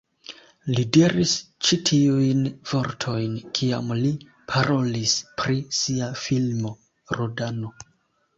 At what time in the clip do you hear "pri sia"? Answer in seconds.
5.43-6.09